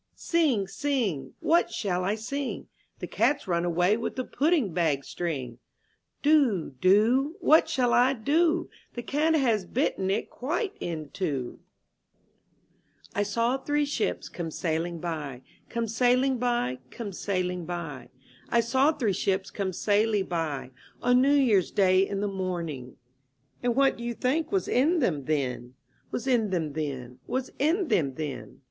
CING, 0.15 0.67
Sing!— 0.67 1.35
What 1.41 1.69
shall 1.71 2.03
I 2.03 2.15
sing? 2.15 2.61
^ 2.63 2.65
The 2.97 3.05
Cat's 3.05 3.47
run 3.47 3.63
away 3.63 3.95
with 3.97 4.15
the 4.15 4.23
Pudding 4.23 4.73
Bag 4.73 5.05
String. 5.05 5.59
Do, 6.23 6.71
Do!— 6.71 7.35
What 7.39 7.69
shall 7.69 7.93
I 7.93 8.13
do? 8.13 8.67
The 8.95 9.03
Cat 9.03 9.35
has 9.35 9.63
bitten 9.67 10.09
it 10.09 10.31
quite 10.31 10.73
in 10.79 11.11
two. 11.11 11.59
39 13.13 13.13
MY 13.13 13.13
BOOK 13.13 13.17
HOUSE 13.17 13.27
T 13.27 13.31
SAW 13.31 13.57
three 13.59 13.85
ships 13.85 14.27
come 14.29 14.49
sailing 14.49 14.99
by, 14.99 15.43
■ 15.67 15.69
Come 15.69 15.87
sailing 15.87 16.39
by, 16.39 16.79
come 16.89 17.13
sailing 17.13 17.65
by; 17.65 18.09
I 18.49 18.59
saw 18.59 18.91
three 18.93 19.13
ships 19.13 19.51
come 19.51 19.71
sailing 19.71 20.25
by. 20.25 20.71
On 21.03 21.21
New 21.21 21.29
Year's 21.35 21.69
Day 21.69 22.07
in 22.07 22.21
the 22.21 22.27
morning. 22.27 22.97
And 23.61 23.75
what 23.75 23.97
do 23.97 24.03
you 24.03 24.15
think 24.15 24.51
was 24.51 24.67
in 24.67 24.97
them 24.97 25.25
then, 25.25 25.75
Was 26.09 26.25
in 26.25 26.49
them 26.49 26.73
then, 26.73 27.19
was 27.27 27.51
in 27.59 27.89
them 27.89 28.15
then? 28.15 28.59